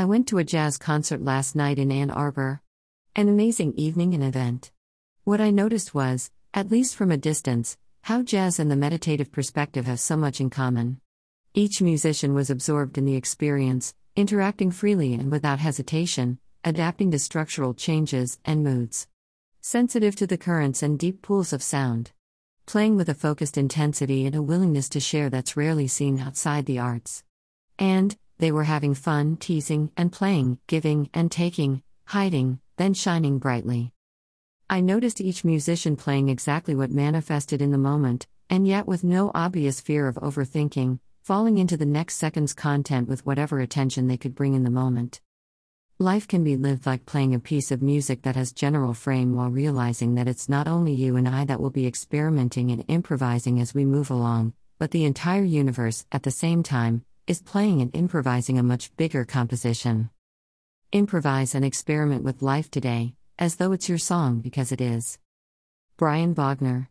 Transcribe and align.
I 0.00 0.06
went 0.06 0.28
to 0.28 0.38
a 0.38 0.44
jazz 0.44 0.78
concert 0.78 1.22
last 1.22 1.54
night 1.54 1.78
in 1.78 1.92
Ann 1.92 2.10
Arbor. 2.10 2.62
An 3.14 3.28
amazing 3.28 3.74
evening 3.74 4.14
and 4.14 4.24
event. 4.24 4.72
What 5.24 5.42
I 5.42 5.50
noticed 5.50 5.94
was, 5.94 6.30
at 6.54 6.70
least 6.70 6.96
from 6.96 7.10
a 7.10 7.18
distance, 7.18 7.76
how 8.00 8.22
jazz 8.22 8.58
and 8.58 8.70
the 8.70 8.76
meditative 8.76 9.30
perspective 9.30 9.84
have 9.84 10.00
so 10.00 10.16
much 10.16 10.40
in 10.40 10.48
common. 10.48 11.02
Each 11.52 11.82
musician 11.82 12.32
was 12.32 12.48
absorbed 12.48 12.96
in 12.96 13.04
the 13.04 13.14
experience, 13.14 13.94
interacting 14.16 14.70
freely 14.70 15.12
and 15.12 15.30
without 15.30 15.58
hesitation, 15.58 16.38
adapting 16.64 17.10
to 17.10 17.18
structural 17.18 17.74
changes 17.74 18.38
and 18.42 18.64
moods. 18.64 19.06
Sensitive 19.60 20.16
to 20.16 20.26
the 20.26 20.38
currents 20.38 20.82
and 20.82 20.98
deep 20.98 21.20
pools 21.20 21.52
of 21.52 21.62
sound. 21.62 22.12
Playing 22.64 22.96
with 22.96 23.10
a 23.10 23.14
focused 23.14 23.58
intensity 23.58 24.24
and 24.24 24.34
a 24.34 24.40
willingness 24.40 24.88
to 24.88 24.98
share 24.98 25.28
that's 25.28 25.58
rarely 25.58 25.88
seen 25.88 26.20
outside 26.20 26.64
the 26.64 26.78
arts. 26.78 27.22
And, 27.78 28.16
they 28.40 28.50
were 28.50 28.64
having 28.64 28.94
fun, 28.94 29.36
teasing 29.36 29.92
and 29.96 30.10
playing, 30.10 30.58
giving 30.66 31.10
and 31.12 31.30
taking, 31.30 31.82
hiding, 32.06 32.58
then 32.78 32.94
shining 32.94 33.38
brightly. 33.38 33.92
I 34.68 34.80
noticed 34.80 35.20
each 35.20 35.44
musician 35.44 35.94
playing 35.94 36.30
exactly 36.30 36.74
what 36.74 36.90
manifested 36.90 37.60
in 37.60 37.70
the 37.70 37.78
moment, 37.78 38.26
and 38.48 38.66
yet 38.66 38.86
with 38.86 39.04
no 39.04 39.30
obvious 39.34 39.80
fear 39.80 40.08
of 40.08 40.16
overthinking, 40.16 41.00
falling 41.22 41.58
into 41.58 41.76
the 41.76 41.84
next 41.84 42.14
second's 42.14 42.54
content 42.54 43.08
with 43.08 43.26
whatever 43.26 43.60
attention 43.60 44.08
they 44.08 44.16
could 44.16 44.34
bring 44.34 44.54
in 44.54 44.64
the 44.64 44.70
moment. 44.70 45.20
Life 45.98 46.26
can 46.26 46.42
be 46.42 46.56
lived 46.56 46.86
like 46.86 47.04
playing 47.04 47.34
a 47.34 47.38
piece 47.38 47.70
of 47.70 47.82
music 47.82 48.22
that 48.22 48.36
has 48.36 48.52
general 48.52 48.94
frame 48.94 49.34
while 49.34 49.50
realizing 49.50 50.14
that 50.14 50.28
it's 50.28 50.48
not 50.48 50.66
only 50.66 50.94
you 50.94 51.16
and 51.16 51.28
I 51.28 51.44
that 51.44 51.60
will 51.60 51.68
be 51.68 51.86
experimenting 51.86 52.70
and 52.70 52.86
improvising 52.88 53.60
as 53.60 53.74
we 53.74 53.84
move 53.84 54.10
along, 54.10 54.54
but 54.78 54.92
the 54.92 55.04
entire 55.04 55.44
universe, 55.44 56.06
at 56.10 56.22
the 56.22 56.30
same 56.30 56.62
time, 56.62 57.04
is 57.30 57.40
playing 57.40 57.80
and 57.80 57.94
improvising 57.94 58.58
a 58.58 58.62
much 58.64 58.90
bigger 58.96 59.24
composition. 59.24 60.10
Improvise 60.90 61.54
and 61.54 61.64
experiment 61.64 62.24
with 62.24 62.42
life 62.42 62.68
today, 62.68 63.14
as 63.38 63.54
though 63.54 63.70
it's 63.70 63.88
your 63.88 63.98
song 63.98 64.40
because 64.40 64.72
it 64.72 64.80
is. 64.80 65.16
Brian 65.96 66.34
Bogner 66.34 66.88